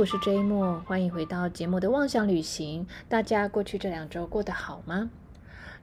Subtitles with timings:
[0.00, 2.86] 我是 J 莫，欢迎回到节目的妄想旅行。
[3.06, 5.10] 大家过去这两周过得好吗？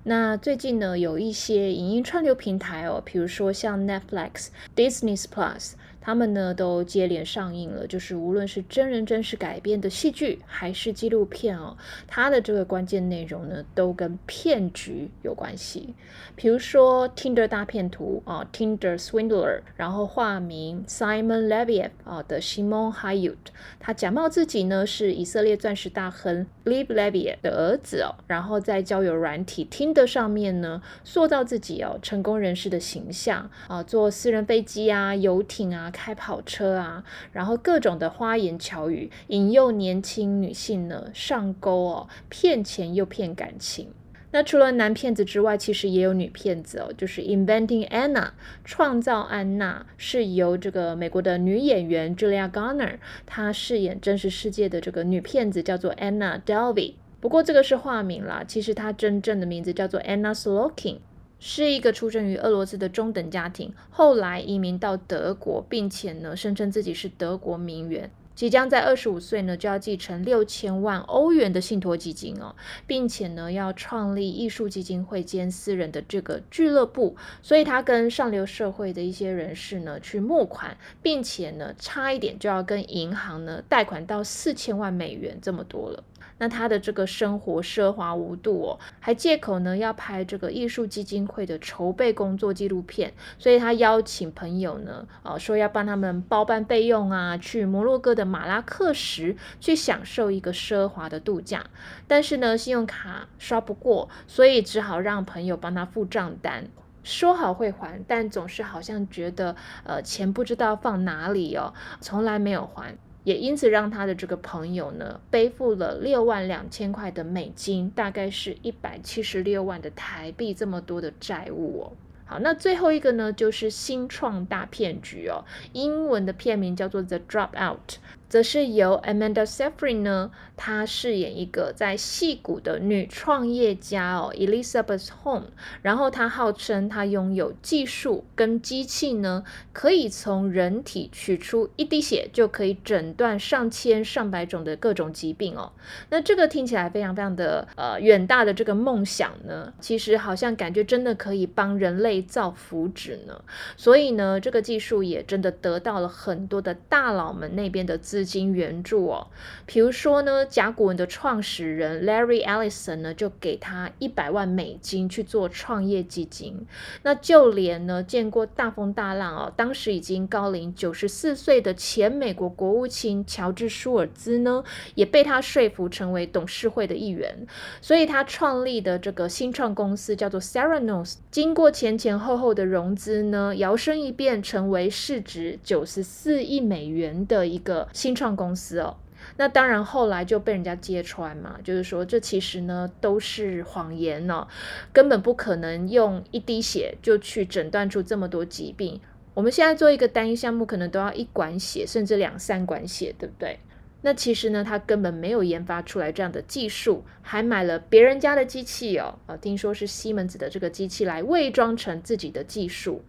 [0.01, 5.73] 那最近呢，有一些影音串流平台哦，比如说像 Netflix、Disney Plus。
[6.07, 11.75] 他们呢都接连上映了，就是无论是真人真事改编的戏剧，还是纪录片哦，
[12.07, 15.93] 它的这个关键内容呢都跟骗局有关系。
[16.37, 23.35] 比如说 Tinder 大骗图啊，Tinder Swindler，然后化名 Simon Leviev 啊的 Simon Hayut，
[23.77, 35.91] 他假冒自己呢是以色列钻石大亨 Liv Leviev 的儿子哦，然后在交友软体 Tinder 上面呢塑造自己哦成功人士的形象啊，坐私人飞机啊、游艇啊。
[35.97, 43.89] 开跑车啊，然后各种的花言巧语引诱年轻女性呢上钩哦，骗钱又骗感情。
[44.29, 48.29] 那除了男骗子之外，其实也有女骗子哦，就是 Inventing Anna
[48.63, 56.93] 创造安娜，是由这个美国的女演员 Julia Garner 她饰演真实世界的这个女骗子，叫做 Anna Delvey。
[57.19, 60.97] 不过这个是化名啦，其实她真正的名字叫做 Anna Slokin。
[61.39, 72.55] 是一个出生于俄罗斯的中等家庭，后来移民到德国，并且呢，声称自己是德国名媛，即将在二十五岁呢就要继承六千万欧元的信托基金哦，
[72.87, 86.03] 并且呢要创立艺术基金会兼私人的这个俱乐部，所以他跟上流社会的一些人士呢去募款，并且呢差一点就要跟银行呢贷款到四千万美元这么多了。
[86.39, 101.65] 那他的这个生活奢华无度哦，还借口呢要拍这个艺术基金会的筹备工作纪录片，所以他邀请朋友呢，呃，说要帮他们包办备用啊，去摩洛哥的马拉克什去享受一个奢华的度假。
[102.07, 106.67] 但是呢，信用卡刷不过，所以只好让朋友帮他付账单，
[107.03, 112.95] 说好会还，但总是好像觉得呃钱不知道放哪里哦，从来没有还。
[113.27, 121.91] 也因此让他的这个朋友呢，背负了六万两千块的美金，大概是一百七十六万的台币这么多的债务哦。
[122.23, 125.43] 好，那最后一个呢，就是新创大骗局哦，
[125.73, 127.97] 英文的片名叫做 The Dropout。
[128.29, 135.51] 则是由 Amanda Seyfried 呢，她饰演一个在戏谷的女创业家哦，Elizabeth Home。
[135.83, 145.71] 然后她号称她拥有技术跟机器呢，可以从人体取出一滴血就可以诊断上千上百种的各种疾病哦。
[146.09, 153.39] 那这个听起来非常非常的呃远大的这个梦想呢，其实好像感觉真的可以帮人类造福祉呢。
[153.77, 157.95] 所以呢，这个技术也真的得到了很多的大佬们那边的。
[158.07, 159.27] 资金援助哦，
[159.65, 166.65] 比如说呢，甲骨文的创始人 Larry Ellison 呢，就给他一百万美金去做创业基金。
[167.03, 174.63] 那就连呢，见过大风大浪哦，当时已经高龄九十四岁的前美国国务卿乔治舒尔兹呢，
[174.95, 177.45] 也被他说服成为董事会的一员。
[177.81, 187.87] 所以他创立的这个新创公司叫做 Seranos，经过前前后后的融资呢，摇身一变成为市值九十四亿美元的一个。
[187.93, 188.97] 新创公司哦，
[189.37, 194.47] 那当然后来就被人家揭穿嘛，就是说这其实呢都是谎言哦，
[194.91, 198.99] 根本不可能用一滴血就去诊断出这么多疾病。
[199.33, 203.59] 我们现在做一个单一项目，可能都要一管血，甚至两三管血，对不对？
[204.01, 213.03] 那其实呢，他根本没有研发出来这样的技术，还买了别人家的机器哦，啊，听说是西门子的这个机器来伪装成自己的技术。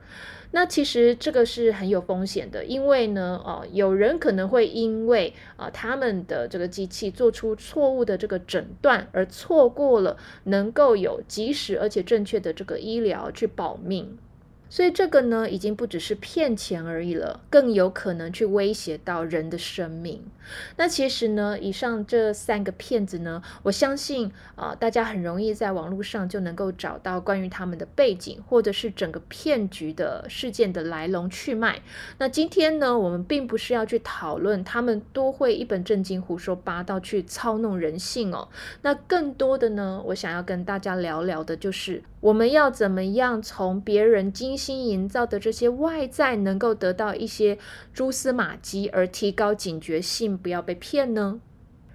[0.50, 14.16] 那其实这个是很有风险的，因为呢，呃，有人可能会因为啊他们的这个机器做出错误的这个诊断，而错过了能够有及时而且正确的这个医疗去保命。
[14.70, 20.22] 所以这个呢，已经不只是骗钱而已了，更有可能去威胁到人的生命。
[20.76, 31.82] 那其实呢，以上这三个骗子呢，我相信啊，大家很容易在网络上就能够找到关于他们的背景，或者是整个骗局的事件的来龙去脉。
[32.18, 38.48] 那今天呢，我们并不是要去讨论他们多会一本正经胡说八道去操弄人性哦。
[38.82, 42.02] 那更多的呢，我想要跟大家聊聊的就是。
[42.20, 47.58] 我们要怎么样从别人精心营造的这些外在，能够得到一些
[47.92, 51.40] 蛛丝马迹，而提高警觉性，不要被骗呢？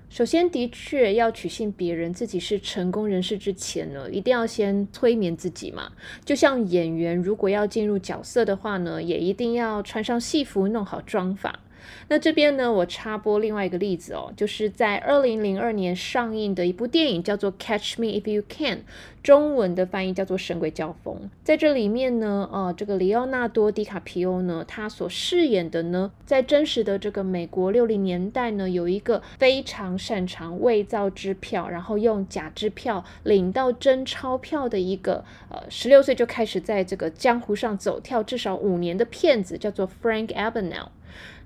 [0.10, 5.92] 首先，的确要取信别人，自己是成功人士之前呢，一定要先催眠自己嘛。
[6.24, 11.60] 就像演员如果要进入角色的话呢，也一定要穿上戏服，弄好妆法。
[12.08, 18.78] 那这边呢，我插播另外一个例子哦，就是在二零零二年上映的一部电影，叫做《Catch Me If You Can》，
[19.22, 21.16] 中文的翻译叫做《神鬼交锋》。
[21.44, 40.90] 在这里面呢，呃，这个里奥纳多·迪卡皮欧呢，他所饰演的呢，在真实的这个美国六零年代呢，有一个非常擅长伪造支票，然后用假支票领到真钞票的一个呃，十六岁就开始在这个江湖上走跳至少五年的骗子，叫做 Frank Abagnale。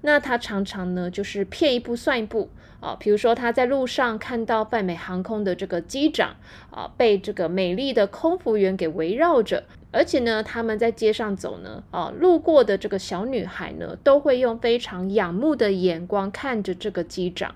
[0.01, 2.49] 那他常常呢，就是骗一步算一步
[2.79, 2.95] 啊。
[2.99, 6.35] 比如说他在路上看到泛美航空的这个机长
[6.71, 9.63] 啊，被这个美丽的空服员给围绕着。
[9.97, 17.55] 而且呢，他们在街上走呢，啊，路过的这个小女孩呢，都会用非常仰慕的眼光看着这个机长。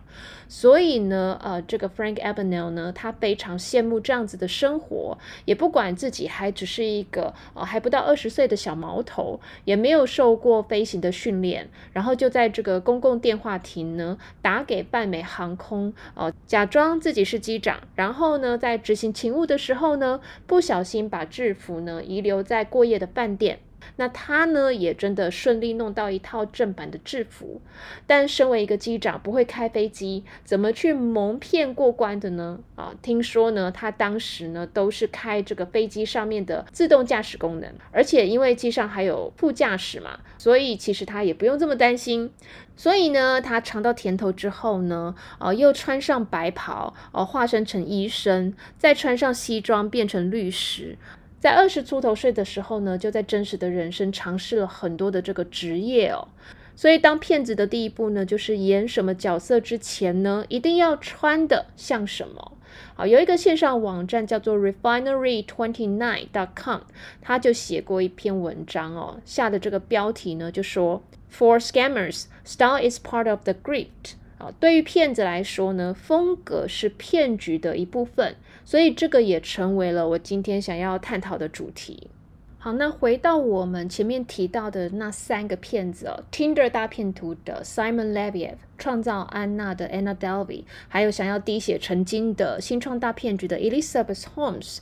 [0.49, 23.60] 所以呢，呃，这个 Frank a b e n e l 呢，他非常羡慕这样子的生活，也不管自己还只是一个呃还不到二十岁的小毛头，也没有受过飞行的训练，然后就在这个公共电话亭呢，打给泛美航空，呃，假装自己是机长，然后呢，在执行勤务的时候呢，不小心把制服呢遗留留在过夜的饭店。
[23.98, 27.60] 那他呢，也真的顺利弄到一套正版的制服，
[28.06, 32.60] 但身为一个机长，不会开飞机，怎么去蒙骗过关的呢？
[32.75, 42.31] 啊，听说呢，他当时呢都是开这个飞机上面的自动驾驶功能，而且因为机上还有副驾驶嘛，所以其实他也不用这么担心。
[42.77, 50.98] 所以呢，他尝到甜头之后呢，啊，又穿上白袍，哦，化身成医生，再穿上西装变成律师。
[51.41, 56.27] 在二十出头岁的时候呢，就在真实的人生尝试了很多的这个职业哦。
[56.75, 62.51] 所以当骗子的第一步呢，就是演什么角色之前呢，一定要穿的像什么。
[62.93, 66.81] 好，有一个线上网站叫做 Refinery Twenty Nine dot com，
[67.21, 71.01] 他就写过一篇文章哦，下的这个标题呢就说
[71.33, 74.13] ：For scammers, style is part of the grift。
[74.38, 82.10] 啊，对于骗子来说呢，风格是骗局的一部分，所以这个也成为了我今天想要探讨的主题。
[82.58, 88.58] 好，那回到我们前面提到的那三个骗子哦，Tinder 大骗图的 Simon Leviev。
[88.78, 94.80] 创造安娜的 Anna Delvey，还有想要滴血成金的新创大骗局的 Elizabeth Holmes，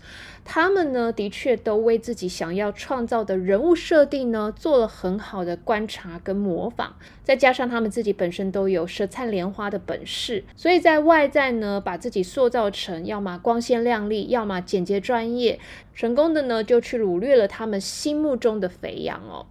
[0.51, 15.59] 他们呢的确都为自己想要创造的人物设定呢做了很好的观察跟模仿，再加上他们自己本身都有舌灿莲花的本事，所以在外在呢把自己塑造成要么光鲜亮丽，要么简洁专业，
[15.93, 19.45] 成功的呢就去掳掠了他们心目中的肥羊哦。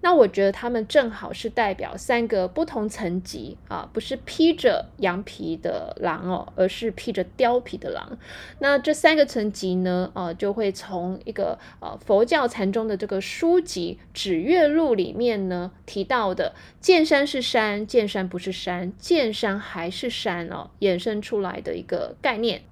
[0.00, 8.16] 那我觉得他们正好是代表三个不同层级啊，不是披着羊皮的狼哦，而是披着貂皮的狼。
[8.60, 22.62] 那这三个层级呢，呃，就会从一个呃佛教禅宗的这个书籍《指月录》里面呢提到的“见山是山，见山不是山，见山还是山”哦，衍生出来的一个概念。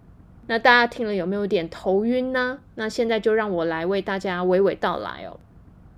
[0.46, 2.60] 那大家听了有没有点头晕呢？
[2.76, 5.40] 那现在就让我来为大家娓娓道来哦。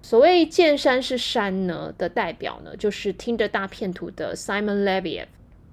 [0.00, 5.26] 所谓见山是山呢的代表呢，就是听着大片图的 Simon Leviev。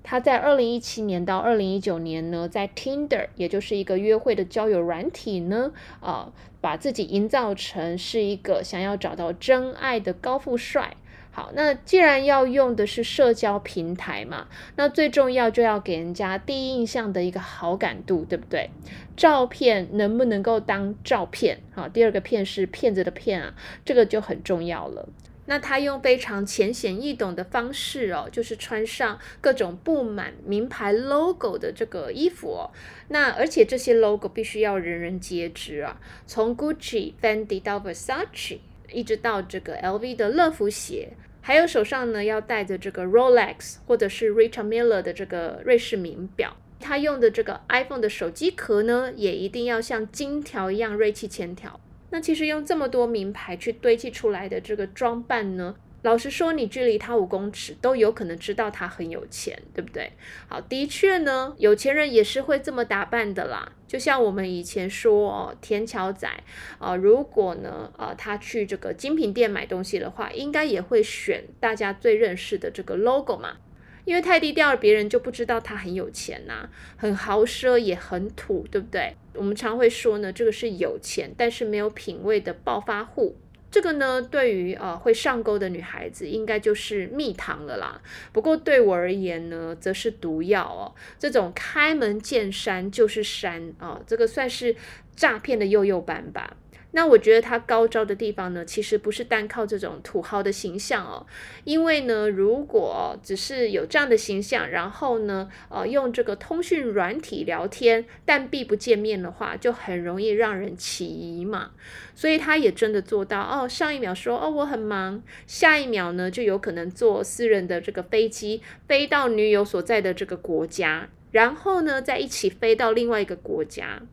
[0.04, 6.32] 他在二零一七年到二零一九年呢，在 Tinder，也就是一个约会的交友软体呢，啊，
[6.62, 10.96] 把自己营造成是一个想要找到真爱的高富帅。
[11.36, 14.48] 好，那既然要用的是社交平台嘛，
[14.78, 18.70] 那最重要就要给人家第一印象的一个好感度，对不对？
[19.18, 21.60] 照片能不能够当照片？
[21.74, 23.54] 好，第二个骗是骗子的骗啊，
[23.84, 25.10] 这个就很重要了。
[25.48, 32.72] 那他用非常浅显易懂的方式哦，就是穿上各种布满名牌 logo 的这个衣服哦，
[33.10, 38.60] 那而且这些 logo 必须要人人皆知啊，从 Gucci、Fendi 到 Versace。
[38.92, 51.80] 一直到这个 LV 的乐福鞋，还有手上呢要戴着这个 Rolex 或者是 Richard Miller 的这个瑞士名表，他用的这个 iPhone 的手机壳呢，也一定要像金条一样锐气千条。
[52.12, 55.76] 那其实用这么多名牌去堆砌出来的这个装扮呢？
[56.06, 60.12] 老实说，你距离他五公尺都有可能知道他很有钱，对不对？
[60.48, 63.72] 好，的确呢，有钱人也是会这么打扮的啦。
[63.88, 66.30] 就像我们以前说哦，田桥仔
[66.78, 73.58] 啊，如果呢，呃，他去这个精品店买东西的话，应该也会选大家最认识的这个 logo 嘛，
[74.06, 79.16] 因为太低调了，别人就不知道他很有钱呐，很豪奢也很土，对不对？
[79.34, 83.38] 我们常会说呢，这个是有钱但是没有品味的暴发户。
[83.76, 88.02] 这个呢，对于呃会上钩的女孩子，应该就是蜜糖了啦。
[88.32, 90.96] 不过对我而言呢，则是毒药哦。
[91.20, 94.78] 这种开门见山就是山啊，这个算是
[95.14, 96.56] 诈骗的幼幼版吧。
[96.96, 101.28] 那我觉得他高招的地方呢，其实不是单靠这种土豪的形象哦，
[101.66, 111.72] 因为呢，如果只是有这样的形象，然后呢，呃，用这个通讯软体聊天，但避不见面的话，就很容易让人起疑嘛。
[112.16, 124.04] 所以他也真的做到哦，上一秒说哦我很忙，下一秒呢就有可能坐私人的这个飞机飞到女友所在的这个国家，然后呢再一起飞到另外一个国家。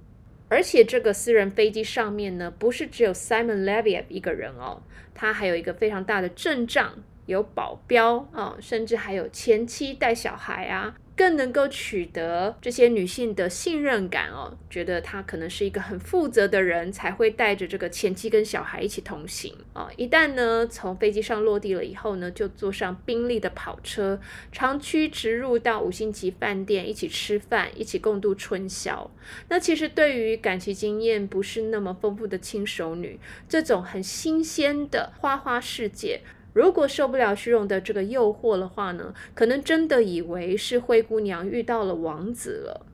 [0.53, 4.83] 而且这个私人飞机上面呢，不是只有 Simon Leviev 一个人哦，
[5.15, 6.93] 他还有一个非常大的阵仗，
[7.25, 10.95] 有保镖啊，甚至还有前妻带小孩啊。
[11.23, 19.89] 更能够取得这些女性的信任感哦，觉得他可能是一个很负责的人，才会带着这个前妻跟小孩一起同行啊。
[19.97, 29.09] 一旦呢从飞机上落地了以后呢，就坐上宾利的跑车，长驱直入到五星级饭店一起吃饭，一起共度春宵。
[29.49, 36.23] 那其实对于感情经验不是那么丰富的轻熟女，这种很新鲜的花花世界。
[36.53, 42.87] 如果受不了虚荣的这个诱惑的话呢，可能真的以为是灰姑娘遇到了王子了。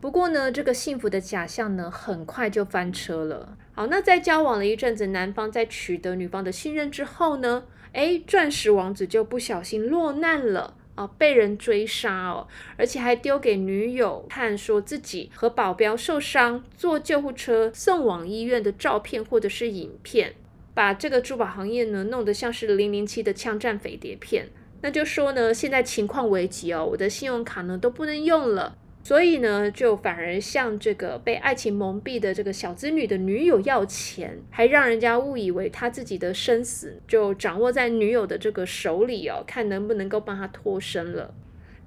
[0.00, 3.56] 不过呢，这个幸福的假象呢，很快就翻车了。
[3.72, 20.34] 好，那在交往了一阵子，男方在取得女方的信任之后呢，诶，钻石王子就不小心落难了啊，被人追杀哦，而且还丢给女友看，说自己和保镖受伤，坐救护车送往医院的照片或者是影片。
[20.78, 24.46] 把这个珠宝行业呢弄得像是零零七的枪战匪谍片，
[24.80, 41.34] 那就说呢，现在情况危急哦，我的信用卡呢都不能用了，所以呢，就反而向这个被爱情蒙蔽的这个小资女的女友要钱，还让人家误以为他自己的生死就掌握在女友的这个手里哦，看能不能够帮他脱身了。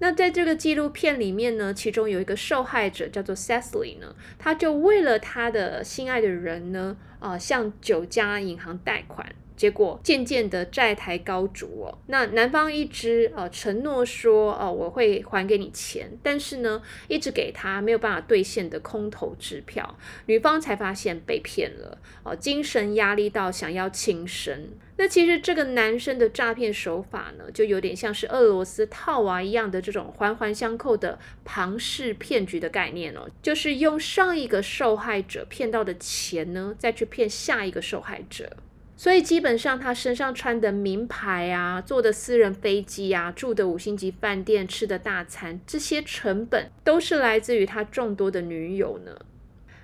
[0.02, 9.36] 那在这个纪录片里面呢，其中有一个受害者叫做 Cecily 呢，他就为了他的心爱的人呢，啊，向九家银行贷款。
[9.62, 24.70] 结果渐渐的债台高筑哦，那男方一直呃承诺说哦我会还给你钱，但是呢一直给他没有办法兑现的空头支票，女方才发现被骗了哦，精神压力到想要轻生。
[24.98, 38.58] 那其实这个男生的诈骗手法呢，就有点像是俄罗斯套娃一样的这种环环相扣的庞氏骗局的概念哦，就是用上一个受害者骗到的钱呢，再去骗下一个受害者。
[39.02, 49.18] 所以基本上，他身上穿的名牌啊，坐的私人飞机啊，住的五星级饭店，吃的大餐，这些成本都是来自于他众多的女友呢。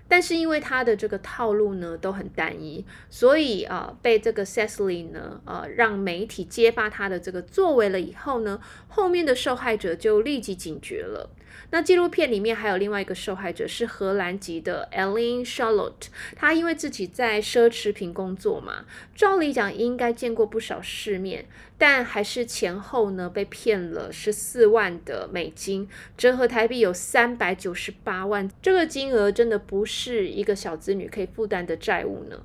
[0.08, 11.32] 但是因为他的这个套路呢都很单一，所以啊被这个 Cecily 呢呃让媒体揭发他的这个作为了以后呢，后面的受害者就立即警觉了。
[11.70, 21.46] 那纪录片里面还有另外一个受害者是荷兰籍的 Ellen Charlotte，她因为自己在奢侈品工作嘛，照理讲应该见过不少世面，
[21.78, 30.28] 但还是前后呢被骗了十四万的美金，折合台币有三百九十八万，这个金额真的不是。
[30.38, 32.40] 一个小子女可以负担的债务呢？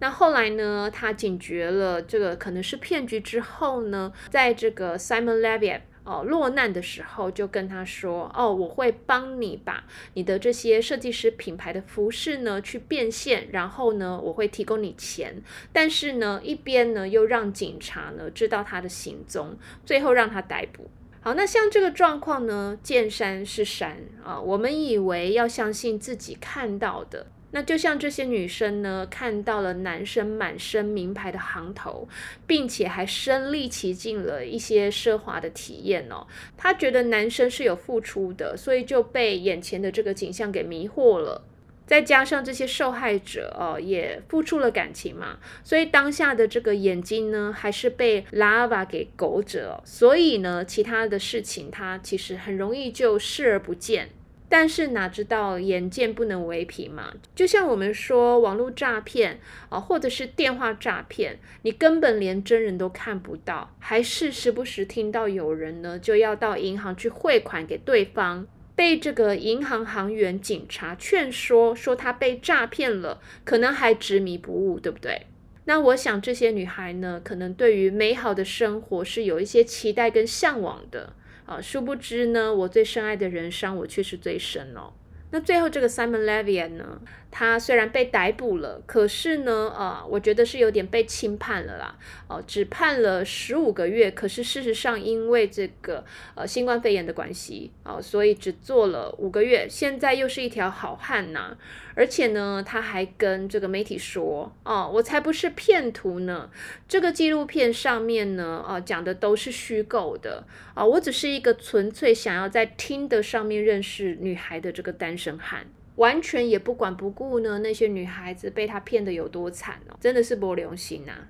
[0.00, 0.90] 那后来呢？
[0.92, 15.42] 他警觉了这个可能是骗局之后呢，在这个 Simon Leviev 哦落难的时候，就跟他说：“哦，我会帮你把你的这些设计师品牌的服饰呢去变现，然后呢，我会提供你钱。
[15.72, 20.90] 但是呢，一边呢又让警察呢知道他的行踪，最后让他逮捕。”
[21.24, 24.40] 好，那像这个状况呢，见山是山啊。
[24.40, 32.08] 我们以为要相信自己看到的，那就像这些女生呢，看到了男生满身名牌的行头，
[32.46, 36.26] 并且还身历其境了一些奢华的体验哦。
[36.56, 41.44] 她觉得男生是有付出的，所以就被眼前的这个景象给迷惑了。
[41.84, 54.08] 再加上这些受害者哦，也付出了感情嘛，所以当下的这个眼睛呢，还是被 lava 给勾着，所以呢，其他的事情他其实很容易就视而不见。
[54.52, 57.10] 但是哪知道眼见不能为凭嘛？
[57.34, 59.40] 就像我们说网络诈骗
[59.70, 68.46] 啊，或者是电话诈骗，你根本连真人都看不到，还是时不时听到有人呢就要到银行去汇款给对方。
[68.76, 75.22] 被这个银行行员、警察劝说，说他被诈骗了，可能还执迷不悟，对不对？
[75.64, 81.14] 那我想这些女孩呢，可能对于美好的生活是有一些期待跟向往的
[81.46, 81.60] 啊。
[81.60, 84.92] 殊不知呢，我最深爱的人伤我却是最深哦。
[85.30, 87.00] 那最后这个 Simon Levian 呢，
[87.34, 91.98] 他虽然被逮捕了，可是呢，呃，我觉得是有点被轻判了啦，
[92.28, 94.10] 哦，只判了十五个月。
[94.10, 99.66] 可是事实上，因为这个呃新冠肺炎的关系，哦，所以只做了五个月。
[99.66, 101.56] 现在又是一条好汉呐，
[101.94, 106.50] 而且呢，他还跟这个媒体说，哦，我才不是骗徒呢，
[106.86, 115.66] 这个纪录片上面呢，啊，讲的都是虚构的，啊，我只是一个纯粹想要在听的上面认识女孩的这个单身汉。
[115.96, 121.28] 完全也不管不顾呢，那些女孩子被他骗的有多惨哦，真的是不留心啊。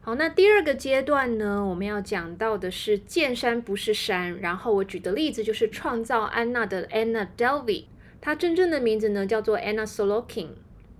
[0.00, 4.38] 好，那第二个阶段呢，我们要讲到的是见山不是山。
[4.40, 7.84] 然后我举的例子就是创造安娜的 Anna Delvey，
[8.20, 10.48] 她真正的名字呢叫做 Anna Solokin。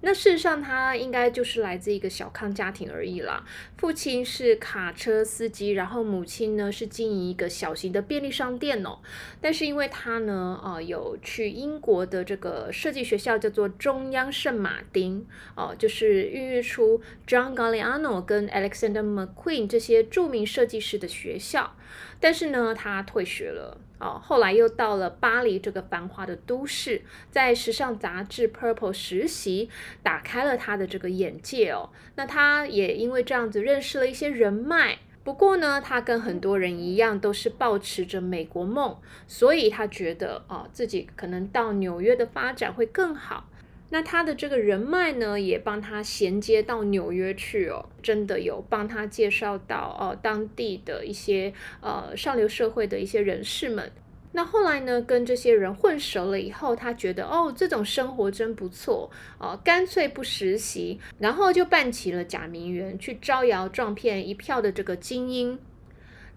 [0.01, 3.45] 那事实上，他应该就是来自一个小康家庭而已啦。
[3.77, 9.01] 父亲是卡车司机，然后母亲呢是经营一个小型的便利商店哦。
[9.41, 15.27] 但是因为他呢，呃，有去英国的这个设计学校，叫做中央圣马丁
[15.57, 21.77] 哦，就是孕育出 John Galliano 跟 Alexander McQueen 这些著名设计师的学校。
[22.21, 23.81] 但是呢，他退学了。
[23.99, 29.69] 哦，后来又到了巴黎这个繁华的都市，在时尚杂志 Purple 实习，
[30.03, 31.91] 打开了他的这个眼界哦。
[32.15, 34.99] 那他也因为这样子认识了一些人脉。
[35.25, 43.51] 不过呢，他跟很多人一样，都是抱持着美国梦，所以他觉得哦，自己可能到纽约的发展会更好。
[43.91, 53.91] 那他的这个人脉呢，也帮他衔接到纽约去哦，真的有帮他介绍到哦当地的一些呃上流社会的一些人士们。
[54.33, 65.59] 那后来呢，跟这些人混熟了以后，他觉得哦这种生活真不错哦，干脆不实习，然后就办起了假名媛，去招摇撞骗一票的这个精英。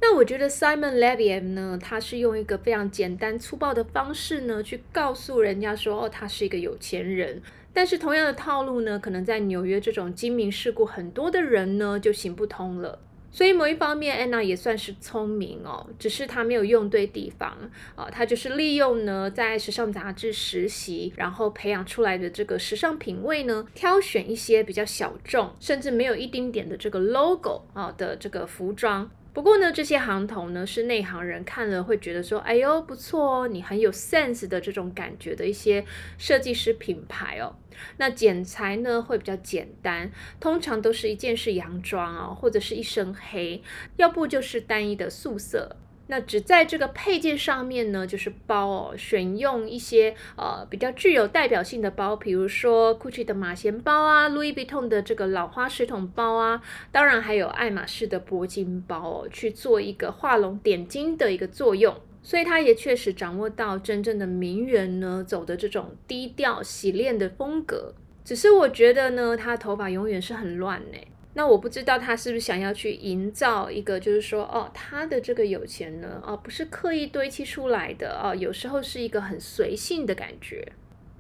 [0.04, 7.42] 那我觉得 Simon Levy 呢，他是用一个非常简单粗暴的方式呢，去告诉人家说，哦，他是一个有钱人。
[7.72, 13.00] 但是同样的套路呢，可能在纽约这种精明世故很多的人呢，就行不通了。
[13.34, 17.56] 所以某一方面，Anna 也算是聪明哦，只是她没有用对地方
[17.96, 18.10] 啊。
[18.12, 29.10] 她就是利用呢，在时尚杂志实习，然后培养出来的这个时尚品味呢，挑选一些比较小众，甚至没有一丁点的这个 logo 啊的这个服装。
[29.34, 35.86] 不过呢，这些行头呢是内行人看了会觉得说，哎呦不错哦，你很有 sense 的这种感觉的一些
[36.18, 37.56] 设计师品牌哦。
[37.98, 43.64] 那剪裁呢会比较简单，通常都是一件是洋装哦，或者是一身黑，
[43.96, 45.78] 要不就是单一的素色。
[46.12, 61.96] 那只在这个配件上面呢，就是包哦，选用一些呃比较具有代表性的包，比如说 Gucci 的马衔包啊，Louis Vuitton 的这个老花水桶包啊，当然还有爱马仕的铂金包哦，去做一个画龙点睛的一个作用。
[62.22, 67.96] 所以他也确实掌握到真正的名媛呢走的这种低调洗练的风格。
[68.26, 70.98] 只是我觉得呢，他头发永远是很乱呢。
[71.34, 80.74] 那我不知道他是不是想要去营造一个，就是说，哦，他的这个有钱呢，哦，不是刻意堆砌出来的，哦，有时候是一个很随性的感觉。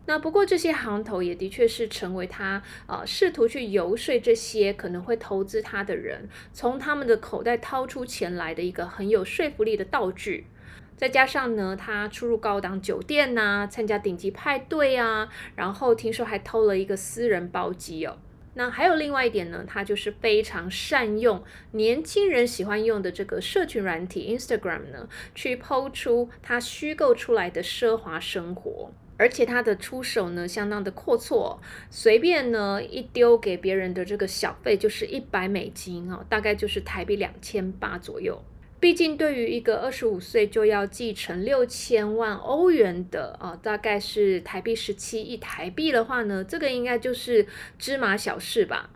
[0.08, 10.47] 那不过这些行头也的确是成为他，呃，试图去游说这些可能会投资他的人，从他们的口袋掏出钱来的一个很有说服力的道具。
[10.97, 18.17] 再加上呢，他出入高档酒店呐，参加顶级派对啊，然后听说还偷了一个私人包机哦。
[18.54, 31.58] 那还有另外一点呢，他就是非常善用年轻人喜欢用的这个社群软体 Instagram 呢，去抛出他虚构出来的奢华生活，而且他的出手呢相当的阔绰，
[31.90, 38.44] 随便呢一丢给别人的这个小费就是一百美金哦，大概就是台币两千八左右。
[38.82, 47.46] 毕竟，对于一个二十五岁就要继承六千万欧元的啊，大概是台币十七亿台币的话呢，这个应该就是
[47.78, 48.89] 芝麻小事吧。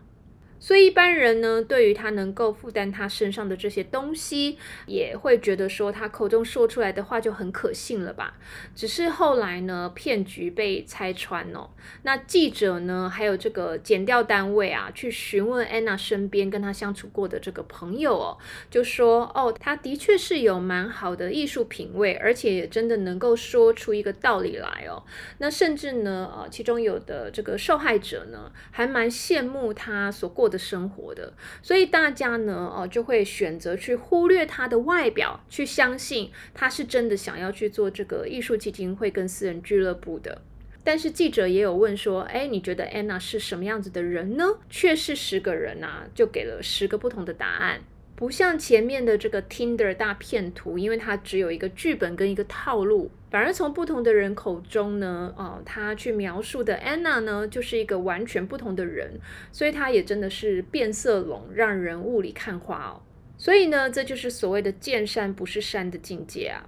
[0.58, 8.34] 所以一般人呢，对于他能够负担他身上的这些东西，也会觉得说他口中说出来的话就很可信了吧？
[8.74, 11.70] 只是后来呢，骗局被拆穿哦。
[12.02, 18.38] 那记者呢，还有这个检调单位啊，去询问安娜身边跟她相处过的这个朋友哦，
[18.70, 25.02] 就说哦，他的确是有蛮好的艺术品味，而且也真的能够说出一个道理来哦。
[25.38, 30.56] 那甚至呢，呃，其中有的这个受害者呢，还蛮羡慕他所过的。
[30.66, 31.32] 生活的，
[31.62, 40.42] 所以大家呢，哦，就会选择去忽略他的外表，去相信他是真的想要去做这个艺术基金会跟私人俱乐部的。
[40.82, 44.44] 但是记者也有问说，哎，你觉得安娜是什么样子的人呢？
[44.68, 47.82] 却是十个人呐，就给了十个不同的答案。
[48.16, 59.20] 不像前面的这个 Tinder 大骗图，因为它只有一个剧本跟一个套路，反而从不同的人口中呢，哦，他去描述的 Anna 呢，就是一个完全不同的人，
[59.52, 63.02] 所以他也真的是变色龙，让人雾里看花哦。
[63.36, 66.64] 所以呢，这就是所谓的见山不是山的境界啊。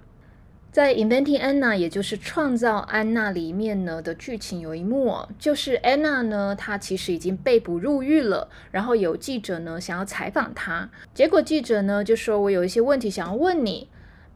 [0.71, 13.89] 在《Inventing Anna》，也就是创造安娜里面呢的剧情有一幕，就是安娜呢，她其实已经被捕入狱了，然后有记者呢想要采访她，结果记者呢就说：“我有一些问题想要问你。”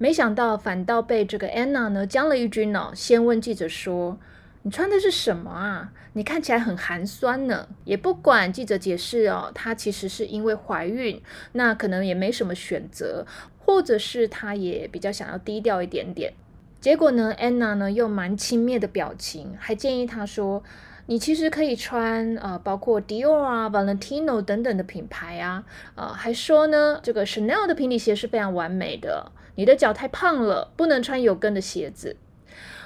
[0.04, 4.20] 没想到反倒被这个安娜呢将了一军哦，先问记者说
[4.64, 5.94] ：“你穿的是什么啊？
[6.12, 11.22] 你看起来很寒酸呢。”也不管记者解释哦，她其实是因为怀孕，
[11.54, 13.26] 那可能也没什么选择。
[13.60, 16.34] 或者是她也比较想要低调一点点，
[16.82, 20.62] 结果呢，安娜呢又蛮轻蔑的表情，还建议她说
[21.08, 25.64] ：“你其实可以穿呃，包括 Dior 啊、Valentino 等等的品牌啊，
[25.96, 29.32] 呃，还说呢，这个 Chanel 的平底鞋是非常完美的。
[29.56, 32.16] 你的脚太胖了，不能穿有跟的鞋子。”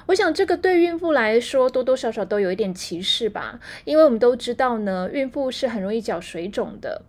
[0.07, 7.01] 我想这个对孕妇来说多多少少都有一点歧视吧，因为我们都知道呢，孕妇是很容易脚水肿的。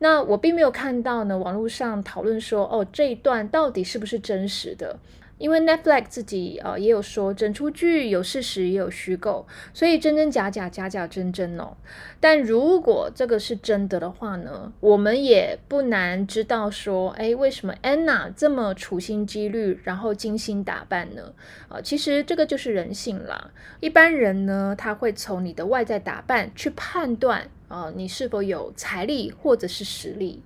[0.00, 4.98] 那我并没有看到呢，网络上讨论说，哦，这一段到底是不是真实的？
[5.42, 11.76] 因为 Netflix 自己呃也有说，整出剧有事实也有虚构，所以真真假假，假假真真哦。
[12.20, 21.34] 但如果这个是真的的话呢，我们也不难知道说，哎，为什么 Anna 这么处心积虑，然后精心打扮呢？
[21.68, 23.50] 啊，其实这个就是人性啦。
[23.80, 30.40] 一般人呢，他会从你的外在打扮去判断，啊，你是否有财力或者是实力。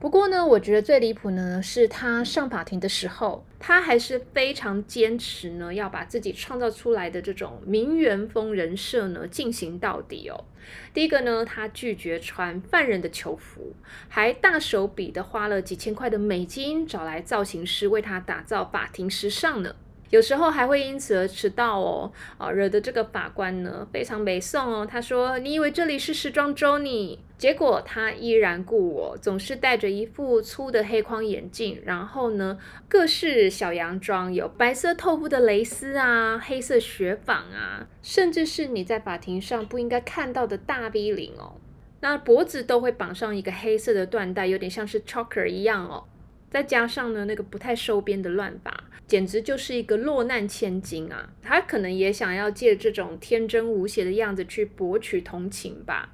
[0.00, 10.46] 不过呢，我觉得最离谱呢，是他上法庭的时候，他还是非常坚持呢，要把自己创造出来的这种名媛风人设呢进行到底哦。
[10.94, 13.74] 第一个呢，他拒绝穿犯人的囚服，
[14.08, 19.76] 还大手笔的花了几千块的美金找来造型师为他打造法庭时尚呢。
[20.10, 24.84] 有时候还会因此而迟到哦，啊，惹得这个法官呢非常没送哦。
[24.84, 41.54] 他说：“你以为这里是时装周呢？”结果他依然故我，总是戴着一副粗的黑框眼镜，然后呢，各式小洋装，有白色透肤的蕾丝啊，黑色雪纺啊，甚至是你在法庭上不应该看到的大 V 领哦。
[42.00, 46.04] 那脖子都会绑上一个黑色的缎带，有点像是 choker 一样哦。
[46.50, 51.30] 再加上呢，那个不太收编的乱发，简直就是一个落难千金啊！
[51.42, 56.12] 他可能也想要借这种天真无邪的样子去博取同情吧。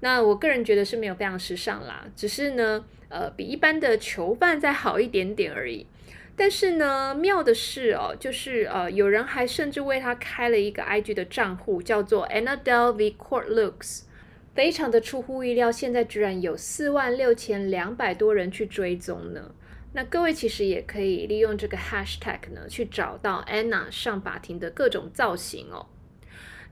[0.00, 5.86] 那我个人觉得是没有非常时尚啦，只是呢，呃，比一般的囚犯再好一点点而已。
[6.36, 14.04] 但是呢，妙的是哦，就是呃，有人还甚至为他开了一个 IG 的账户，叫做 Anna Delvey Court Looks，
[14.54, 19.52] 非常的出乎意料，现在居然有四万六千两百多人去追踪呢。
[19.92, 25.86] 那各位其实也可以利用这个 hashtag 呢，去找到 Anna 上法庭的各种造型哦。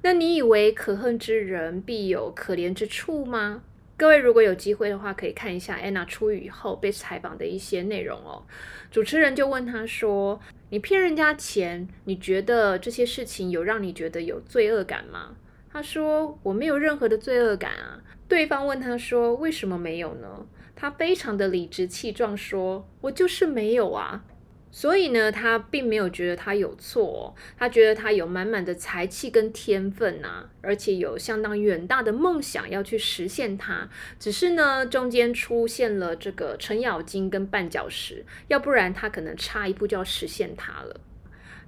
[0.03, 3.63] 那你以为可恨之人必有可怜之处吗？
[3.97, 8.47] 各位如果有机会的话，可以看一下 Anna 出狱以后被采访的一些内容哦。
[8.93, 15.35] 主持人就问他说：“你骗人家钱，你觉得这些事情有让你觉得有罪恶感吗？”
[15.73, 20.47] 他说：“我没有任何的罪恶感啊。”对方问他说：“为什么没有呢？”
[20.81, 24.25] 他非常的理直气壮说：“我就是没有啊。”
[24.71, 33.89] 所以呢，他并没有觉得他有错，他觉得他有满满的才气跟天分呐，而且有相当远大的梦想要去实现它。
[34.21, 41.01] 只是呢，中间出现了这个程咬金跟绊脚石，要不然他可能差一步就要实现它了。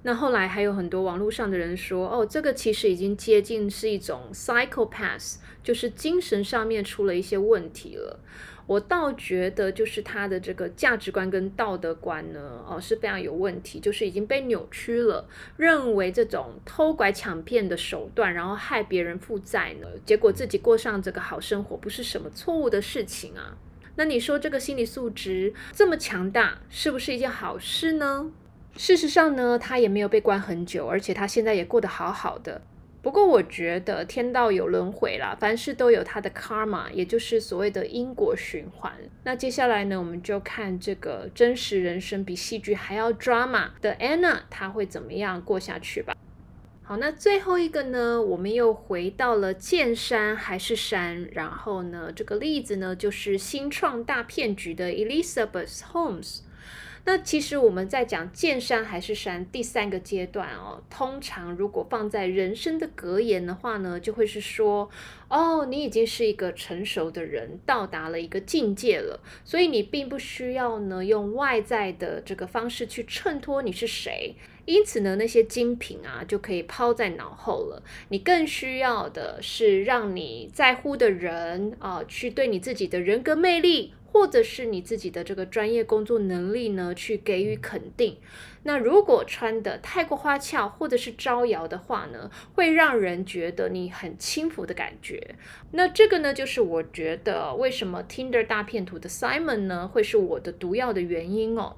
[0.03, 8.19] 那后来还有很多网络上的人说：“哦，这个其实已经接近是一种 psychopath，就是精神上面出了一些问题了。”
[8.67, 23.57] 我倒觉得，就是他的这个价值观跟道德观呢，哦是非常有问题，就是已经被扭曲了，认为这种偷拐抢骗的手段，然后害别人负债呢，结果自己过上这个好生活，不是什么错误的事情啊。
[23.95, 28.31] 那你说这个心理素质这么强大，是不是一件好事呢？
[28.77, 32.61] 事实上呢，他也没有被关很久，而且他现在也过得好好的。
[33.01, 38.93] 不过我觉得天道有轮回啦，凡事都有它的 karma，也就是所谓的因果循环。
[39.23, 46.15] 那接下来呢，我们就看这个真实人生比戏剧还要 drama 的 Anna，她会怎么样过下去吧？
[46.83, 56.41] 好，那最后一个呢，我们又回到了见山还是山，然后呢，这个例子呢，就是新创大骗局的 Elizabeth Holmes。
[57.03, 64.89] 那其实我们在讲见山还是山第三个阶段哦，通常如果放在人生的格言的话呢，就会是说，
[65.27, 74.35] 哦，你已经是一个成熟的人，到达了一个境界了，所以你并不需要呢用外在的这个方式去衬托你是谁。
[74.65, 77.81] 因此呢，那些精品啊就可以抛在脑后了。
[78.09, 88.17] 你更需要的是让你在乎的人啊，去对你自己的人格魅力，或者是你自己的这个专业工作能力呢，去给予肯定。
[88.63, 95.35] 那如果穿的太过花俏，或者是招摇的话呢，会让人觉得你很轻浮的感觉。
[95.71, 101.77] 那这个呢，就是我觉得为什么 Tinder 大片图的 Simon 呢，会是我的毒药的原因哦。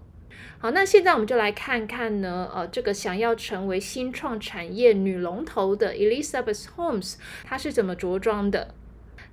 [0.58, 8.74] 好，那现在我们就来看看呢，呃，这个想要成为新创产业女龙头的 Elizabeth Holmes，她是怎么着装的？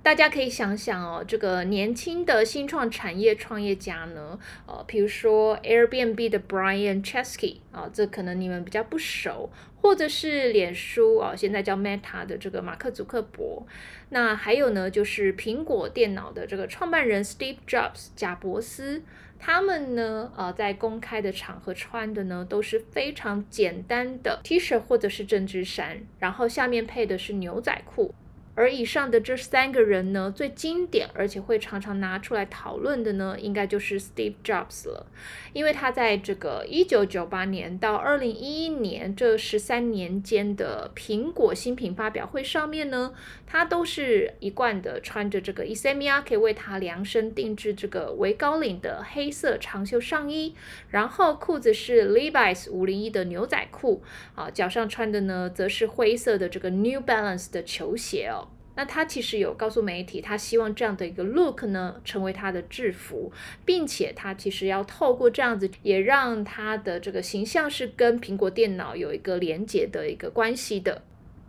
[0.03, 13.65] 大家可以想想哦，这个年轻的新创产业创业家呢，呃，比如说 Airbnb 的 Brian Chesky 啊，这可能你们比较不熟，或者是脸书啊，现在叫 Meta 的这个马克·祖克伯，
[14.09, 19.03] 那还有呢，就是苹果电脑的这个创办人 Steve Jobs 贾伯斯。
[19.43, 28.13] 他们呢，呃，在公开的场合穿的呢，都是非常简单的 T 恤或者是针织衫，然后下面配的是牛仔裤。
[28.61, 35.07] 而以上的这三个人呢，最经典而且会常常拿出来讨论的呢，应该就是 Steve Jobs 了，
[35.51, 43.13] 因为他在这个一九九八年到二零一一年这十三年间的苹果新品发表会上面呢，
[43.51, 50.55] 他都是一贯的穿着这个 i s a m i a k 为他量身定制这个围高领的黑色长袖上衣，
[50.87, 54.01] 然后裤子是 Levi's 五零一的牛仔裤，
[54.35, 58.47] 啊，脚上穿的呢则是灰色的这个 New Balance 的球鞋哦。
[58.77, 63.33] 那他其实有告诉媒体，他希望这样的一个 look 呢，成为他的制服，
[63.65, 71.01] 并且他其实要透过这样子，也让他的这个形象是跟苹果电脑有一个连接的一个关系的。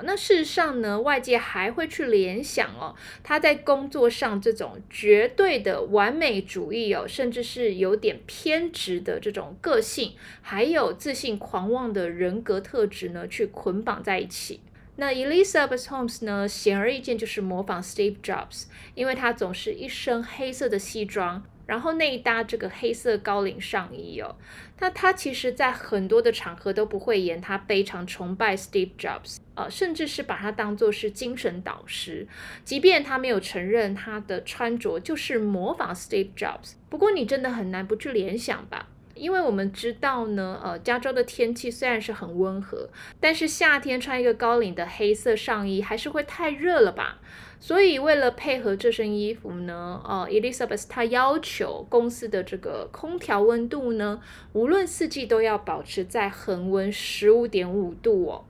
[0.04, 14.60] 那事实上呢，外界还会去联想哦，他在工作上这种绝对的完美主义哦，甚至是有点偏执的这种个性，还有自信狂妄的人格特质呢，去捆绑在一起。
[14.96, 16.46] 那 Elizabeth Holmes 呢？
[16.46, 24.36] 显而易见就是模仿 Steve Jobs，因为他总是一身黑色的西装，然后内搭这个黑色高领上衣哦。
[24.78, 32.28] 那他其实，在很多的场合都不会言他非常崇拜 Steve Jobs，呃，甚至是把他当做是精神导师，
[32.62, 36.74] 即便他没有承认他的穿着就是模仿 Steve Jobs。
[36.90, 38.90] 不过你真的很难不去联想吧？
[39.14, 42.88] 因为我们知道呢，呃，加州的天气虽然是很温和，
[43.20, 47.18] 但是夏天穿一个高领的黑色上衣还是会太热了吧？
[47.60, 54.20] 所以为了配合这身衣服呢，呃，Elizabeth 她要求公司的这个空调温度呢，
[54.52, 58.44] 无论四季都要保持在恒温十五点五度哦。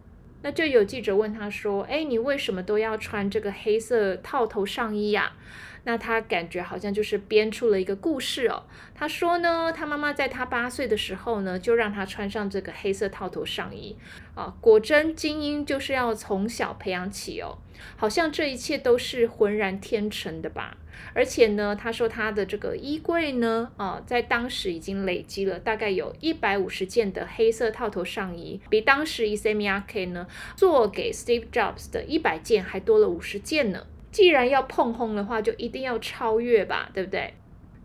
[0.45, 5.35] 那就有记者问他说：“哎，你为什么都要穿这个黑色套头上衣呀？”
[5.85, 8.65] 那他感觉好像就是编出了一个故事哦。
[8.95, 13.97] 他说呢，他妈妈在他八岁的时候呢，就让他穿上这个黑色套头上衣
[14.35, 14.55] 啊。
[14.61, 17.59] 果真，精英就是要从小培养起哦。
[17.97, 20.77] 好像这一切都是浑然天成的吧。
[21.15, 33.87] 而且呢，他说他的这个衣柜呢，啊，在当时已经累积了大概有一百五十件的黑色套头上衣，比当时 e s a m i a k 呢做给 Steve Jobs 的一百件还多了五十件呢。
[34.13, 37.35] 既然要碰轰的话，就一定要超越吧，对不对？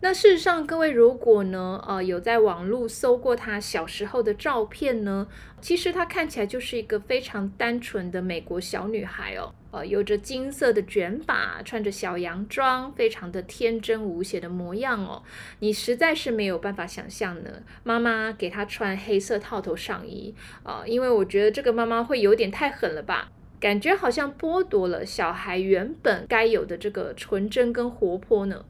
[0.00, 5.26] 那事实上，各位如果呢，呃，有在网络搜过她小时候的照片呢，
[5.60, 15.24] 其实她看起来就是一个非常单纯的美国小女孩哦，呃，有着金色的卷发，穿着小洋装，非常的天真无邪的模样哦。
[15.58, 17.50] 你实在是没有办法想象呢，
[17.82, 23.30] 妈妈给她穿黑色套头上衣啊，因为我觉得这个妈妈会有点太狠了吧。
[23.60, 28.64] 感觉好像剥夺了小孩原本该有的这个纯真跟活泼呢。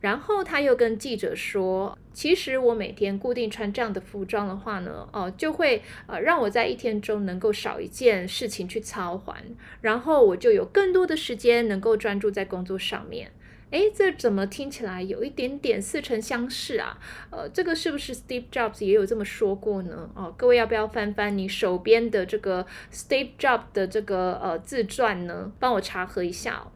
[0.00, 9.42] 然后他又跟记者说：“其实我每天固定穿这样的服装的话呢，哦，就会呃让我在一天中能够少一件事情去操环，
[9.80, 13.32] 然后我就有更多的时间能够专注在工作上面。”
[13.74, 16.96] 哎，这怎么听起来有一点点似曾相识啊？
[17.30, 20.08] 呃，这个是不是 Steve Jobs 也有这么说过呢？
[20.14, 25.50] 哦，各位要不要翻翻你手边的这个 Steve Jobs 的这个呃自传呢？
[25.58, 26.70] 帮我查核一下哦。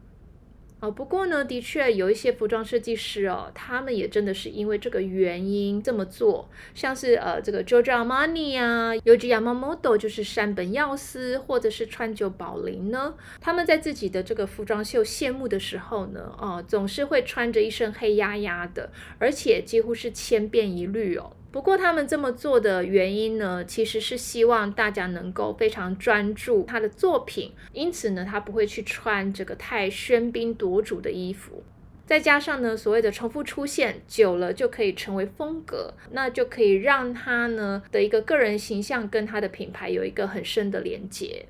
[0.81, 21.33] 哦，不过呢，的确有一些服装设计师哦，他们也真的是因为这个原因这么做，像是呃这个 Giorgio Armani 啊，Yohji Yamamoto 就是山本耀司，或者是川久保玲呢，他们在自己的这个服装秀谢幕的时候呢，哦，总是会穿着一身黑压压的，而且几乎是千变一律哦。
[21.51, 31.65] 不过他们这么做的原因呢，其实是希望大家能够非常专注他的作品，因此呢，他不会去穿这个太喧宾夺主的衣服。
[32.05, 41.47] 再加上呢，所谓的重复出现久了就可以成为风格，那就可以让他呢的一个个人形象跟他的品牌有一个很深的连接。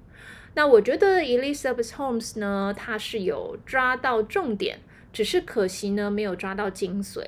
[0.54, 4.80] 那我觉得 Elizabeth Holmes 呢，他是有抓到重点。
[5.12, 7.22] 只是可惜呢，没有抓到精髓，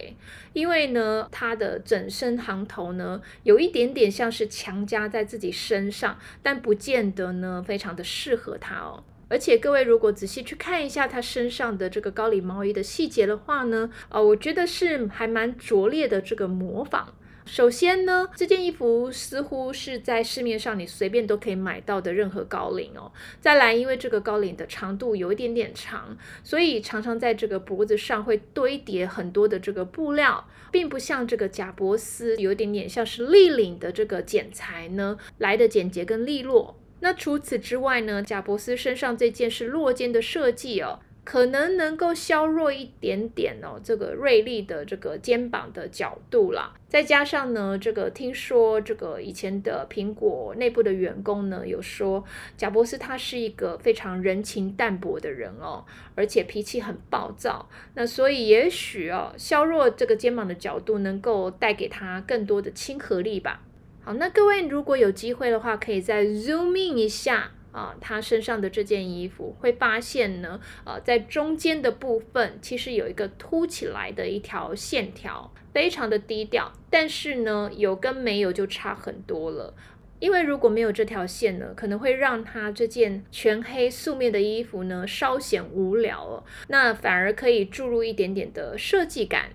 [0.52, 9.02] 因为呢，他的整身行头呢，有一点点像是强加在自己身上，但不见得呢，非常的适合他哦。
[9.28, 17.14] 而且各位如果仔细去看一下他身上的这个高领毛衣的细节的话呢，呃，我觉得是还蛮拙劣的这个模仿。
[17.46, 23.10] 首先呢，这件衣服似乎是在市面上你随便都可以买到的任何高领哦。
[23.40, 36.78] 再来，因为这个高领的长度有一点点长，所以常常在这个脖子上会堆叠很多的这个布料，并不像这个贾伯斯有一点点像是立领的这个剪裁呢来的简洁跟利落。
[37.00, 41.00] 那除此之外呢，贾伯斯身上这件是落肩的设计哦。
[41.30, 46.74] 可能能够削弱一点点哦，这个锐利的这个肩膀的角度啦。
[46.88, 52.24] 再加上呢，这个听说这个以前的苹果内部的员工呢，有说
[52.56, 55.84] 贾伯斯他是一个非常人情淡薄的人哦，
[56.16, 57.68] 而且脾气很暴躁。
[57.94, 63.62] 那所以也许哦，削弱这个肩膀的角度，能够带给他更多的亲和力吧。
[64.02, 67.52] 好，那各位如果有机会的话，可以再 zoom in 一下。
[67.72, 79.74] 啊，他身上的这件衣服会发现呢，呃，在中间的部分其实有一个凸起来的一条线条，非常的低调，但是呢，有跟没有就差很多了。
[80.18, 89.50] 因为如果没有这条线呢，可能会让他这件全黑素面的衣服呢稍显无聊哦，那反而可以注入一点点的设计感。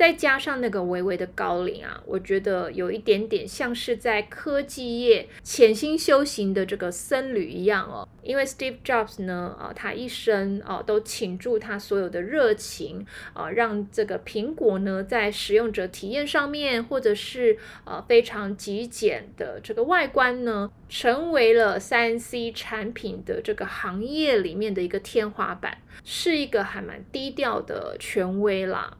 [0.00, 8.08] 再加上那个微微的高领啊，我觉得有一点点像是在科技业潜心修行的这个僧侣一样哦。
[8.22, 28.96] 因为 Steve Jobs 呢，啊，他一生啊都倾注他所有的热情啊，让这个苹果呢在使用者体验上面，或者是呃非常极简的这个外观呢，成为了三 C 产品的这个行业里面的一个天花板，是一个还蛮低调的权威啦。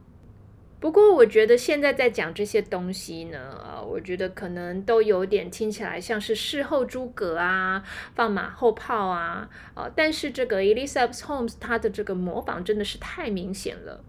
[0.81, 7.83] 不过，我觉得现在在讲这些东西呢，呃，我觉得可能都有点听起来像是事后诸葛啊，
[8.15, 14.03] 放马后炮啊，呃，但是这个 Elizabeth Holmes 她的这个模仿真的是太明显了。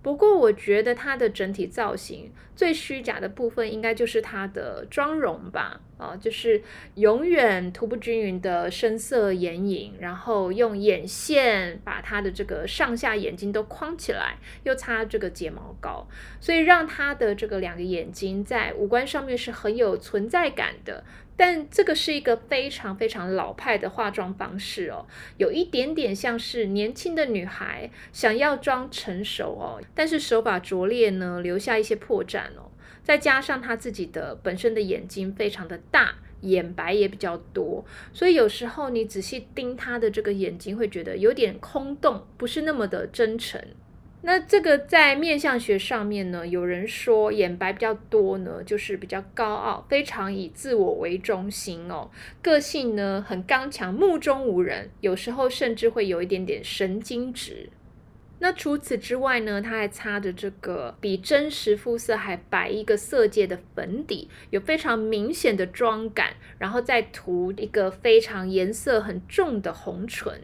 [0.00, 5.80] 不过，我觉得它的整体造型最虚假的部分，应该就是它的妆容吧。
[5.98, 6.62] 啊，就是
[6.94, 16.06] 永远涂不均匀的深色眼影，然后用眼线把它的这个上下眼睛都框起来，又擦这个睫毛膏，
[16.38, 21.02] 所以让它的这个两个眼睛在五官上面是很有存在感的。
[21.38, 32.72] 但这个是一个非常非常老派的化妆方式哦，有一点点像是年轻的女孩想要装成熟哦，但是手法拙劣呢，留下一些破绽哦。
[33.04, 43.62] 再加上她自己的本身的眼睛非常的大，眼白也比较多，所以有时候你仔细盯她的这个眼睛，会觉得有点空洞，不是那么的真诚。
[44.20, 52.10] 那这个在面相学上面呢，有人说眼白比较多呢，就是比较高傲，非常以自我为中心哦，
[52.42, 57.70] 个性呢很刚强，目中无人，有时候甚至会有一点点神经质。
[58.40, 70.42] 那除此之外呢，他还擦着这个比真实肤色还白一个色阶的粉底，有非常明显的妆感，然后再涂一个非常颜色很重的红唇。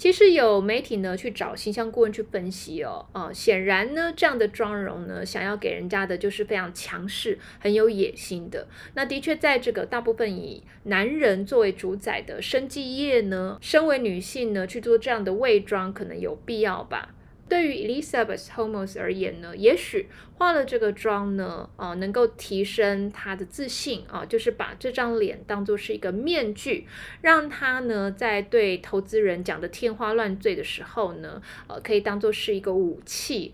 [0.00, 8.66] 其实有媒体呢去找形象顾问去分析哦，啊，显然呢这样的妆容呢，想要给人家的就是非常强势、很有野心的。
[8.94, 17.14] 那的确在这个大部分以男人作为主宰的生计业呢，身为女性呢去做这样的伪装，可能有必要吧。
[17.50, 20.08] 对于 Elizabeth Holmes 而言呢，也许
[20.38, 26.86] 化了这个妆呢，啊，能够提升她的自信啊，就是把这张脸当做是一个面具，
[27.20, 33.52] 让她呢在对投资人讲的天花乱坠的时候呢，呃，可以当做是一个武器。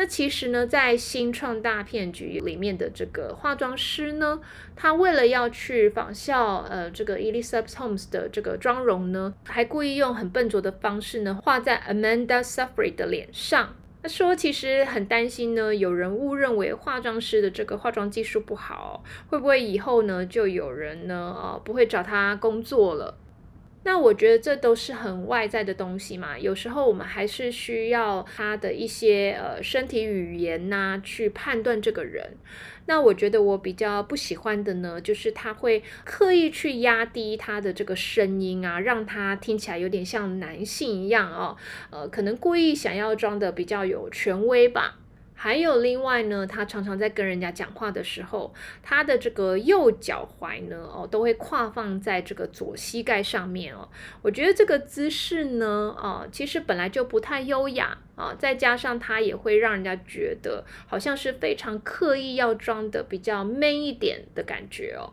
[0.00, 4.40] 那其实呢，在新创大骗局里面的这个化妆师呢，
[4.76, 13.74] 他为了要去仿效呃这个 Elizabeth Holmes 的这个妆容呢，还故意用很笨拙的方式呢，画在 Amanda Seyfried 的脸上。
[14.00, 23.18] 他说其实很担心呢，有人误认为化妆师的这个化妆技术不好，会不会以后呢就有人呢呃不会找他工作了？
[23.90, 32.36] 那我觉得这都是很外在的东西嘛，有时候我们还是需要他的一些呃身体语言呐，去判断这个人。
[32.84, 41.56] 那我觉得我比较不喜欢的呢，就是他会刻意去压低他的这个声音啊，让他听起来有点像男性一样哦，
[41.88, 44.98] 呃，可能故意想要装的比较有权威吧。
[45.40, 53.88] 还有另外呢，他常常在跟人家讲话的时候，他的这个右脚踝呢，哦，都会跨放在这个左膝盖上面哦。
[54.20, 65.12] 我觉得这个姿势呢，哦，其实本来就不太优雅啊，再加上他也会让人家觉得好像是非常刻意要装的比较 man 一点的感觉哦。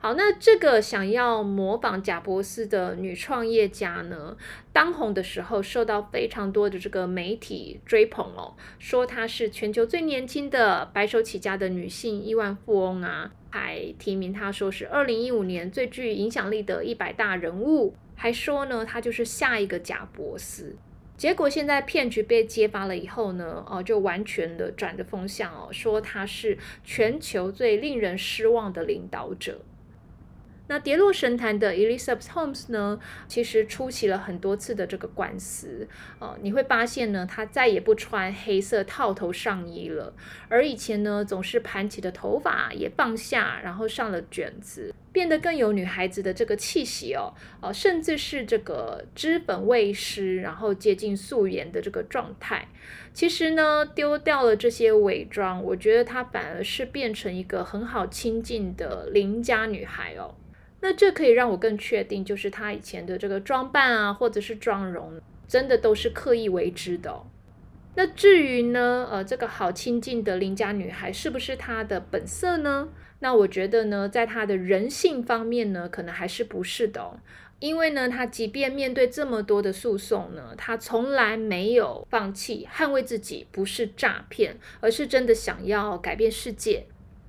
[0.00, 4.36] 好，那这个想要模仿贾伯斯的女创业家呢，
[4.72, 20.76] 当红的时候受到非常多的这个媒体追捧哦，说她是全球最年轻的白手起家的女性亿万富翁啊，还提名她说是二零一五年最具影响力的一百大人物，还说呢她就是下一个贾伯斯。
[21.16, 29.60] 结果现在骗局被揭发了以后呢，哦，就完全的转着风向哦，说她是全球最令人失望的领导者。
[30.68, 35.88] 那跌落神坛的 Elizabeth Holmes 呢，其实出席了很多次的这个官司，
[36.18, 40.14] 呃，你会发现呢，她再也不穿黑色套头上衣了，
[40.48, 52.68] 而以前呢，总是盘起的头发也放下，然后上了卷子，变得更有女孩子的这个气息哦，呃，甚至是这个脂粉未施，然后接近素颜的这个状态。
[53.14, 60.34] 其实呢，丢掉了这些伪装，我觉得她反而是变成一个很好亲近的邻家女孩哦。
[60.80, 67.24] 那这可以让我更确定，就是她以前的这个装扮啊，或者是妆容，真的都是刻意为之的。
[67.96, 72.88] 那至于呢，呃，这个好亲近的邻家女孩是不是她的本色呢？
[73.18, 77.18] 那我觉得呢，在她的人性方面呢，可能还是不是的。
[77.58, 86.86] 因为呢，她即便面对这么多的诉讼呢，她从来没有放弃捍卫自己，不是诈骗，而是真的想要改变世界。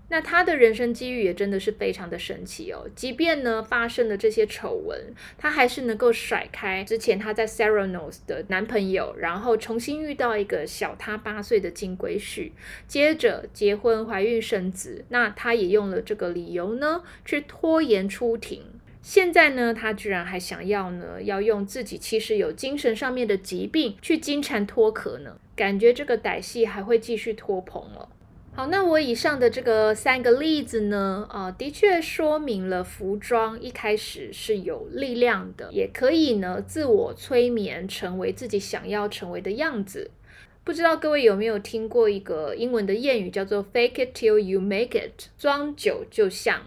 [0.10, 12.52] 那他的人生机遇也真的是非常的神奇哦，即便呢发生了这些丑闻，他还是能够甩开之前他在 Sarah Knows 的男朋友，然后重新遇到一个小他八岁的金龟婿，
[12.88, 15.06] 接着结婚、怀孕、生子。
[15.10, 18.64] 那他也用了这个理由呢，去拖延出庭。
[19.02, 28.10] 现在呢，他居然还想要呢，要用自己其实有精神上面的疾病去金蝉脱壳呢，感觉这个歹戏还会继续拖棚了。
[28.60, 40.12] 好，那我以上的这个三个例子呢，啊，的确说明了服装一开始是有力量的，也可以呢自我催眠，成为自己想要成为的样子。
[40.66, 46.64] 不知道各位有没有听过一个英文的谚语，叫做 “Fake it till you make it”，装久就像。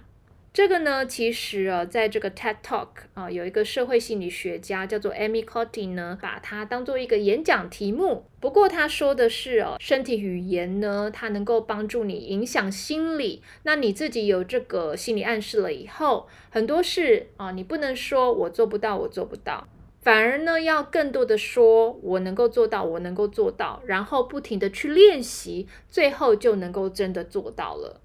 [0.52, 8.26] 这个呢，其实啊，在这个 TED Talk 啊，有一个社会心理学家叫做 Amy Cotty 呢，把它当做一个演讲题目。
[8.38, 13.42] 不过他说的是哦，身体语言呢，它能够帮助你影响心理。
[13.62, 19.66] 那你自己有这个心理暗示了以后，很多事啊，你不能说我做不到，我做不到，
[20.02, 28.01] 反而呢，要更多的说我能够做到，我能够做到，然后不停的去练习，最后就能够真的做到了。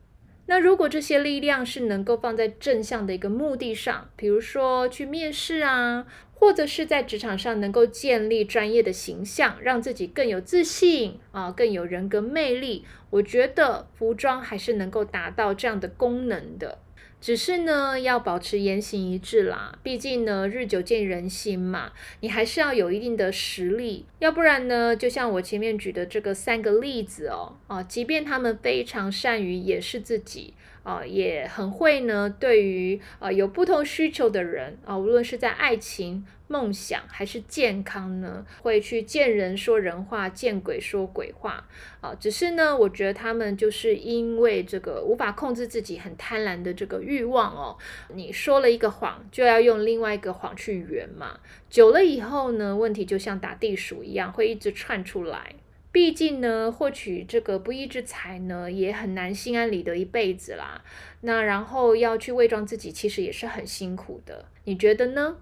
[0.49, 16.79] 那如果这些力量是能够放在正向的一个目的上，比如说去面试啊，或者是在职场上能够建立专业的形象，让自己更有自信啊，更有人格魅力，我觉得服装还是能够达到这样的功能的。
[17.19, 19.77] 只是呢，要保持言行一致啦。
[19.81, 21.91] 毕竟呢，日久见人心嘛，
[22.21, 30.53] 你还是要有一定的实力，要不然呢，就像我前面举的这个三个例子哦，啊，即便他们非常善于掩饰自己。
[30.83, 32.33] 啊，也很会呢。
[32.39, 41.67] 对于啊有不同需求的人啊，无论是在爱情、梦想还是健康呢，会去见人说人话，见鬼说鬼话
[42.01, 42.15] 啊。
[42.15, 47.77] 只是呢，我觉得他们就是因为这个无法控制自己很贪婪的这个欲望哦。
[48.13, 51.39] 你说了一个谎，就要用另外一个谎去圆嘛。
[51.69, 55.55] 久了以后呢，问题就像打地鼠一样，会一直窜出来。
[55.91, 60.83] 毕竟呢，获取这个不义之财呢，也很难心安理得一辈子啦。
[61.21, 64.45] 那然后要去伪装自己，其实也是很辛苦的。
[64.65, 65.37] 你觉得呢？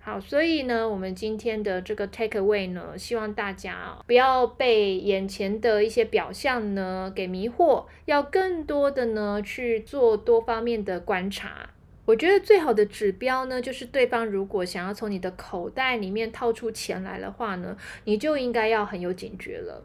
[0.00, 11.70] 好，所以呢，我们今天的这个 take away 呢，希望大家不要被眼前的一些表象呢给迷惑，要更多的呢去做多方面的观察。
[12.06, 19.82] 我觉得最好的指标呢，就是对方如果想要从你的口袋里面套出钱来的话呢，你就应该要很有警觉了。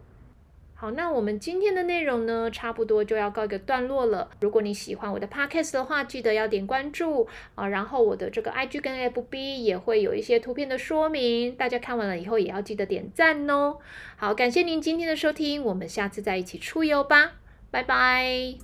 [0.84, 4.30] 好，那我们今天的内容呢，差不多就要告一个段落了。
[4.42, 7.26] 如果你喜欢我的 podcast 的话，记得要点关注
[7.56, 13.78] 啊，然后我的这个 IG 跟 FB 也会有一些图片的说明，大家看完了以后也要记得点赞哦。
[14.18, 17.36] 好，感谢您今天的收听，我们下次再一起出游吧，
[17.72, 18.56] 拜拜。